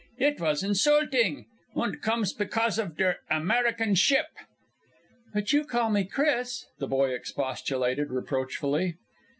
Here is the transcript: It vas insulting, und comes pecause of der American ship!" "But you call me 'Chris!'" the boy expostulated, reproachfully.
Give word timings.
It 0.17 0.39
vas 0.39 0.63
insulting, 0.63 1.45
und 1.75 2.01
comes 2.01 2.33
pecause 2.33 2.79
of 2.79 2.97
der 2.97 3.17
American 3.29 3.93
ship!" 3.93 4.25
"But 5.31 5.53
you 5.53 5.63
call 5.63 5.91
me 5.91 6.05
'Chris!'" 6.05 6.65
the 6.79 6.87
boy 6.87 7.11
expostulated, 7.13 8.09
reproachfully. 8.11 8.95